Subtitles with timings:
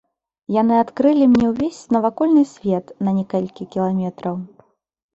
[0.53, 4.35] Яны адкрылі мне ўвесь навакольны свет на некалькі кіламетраў.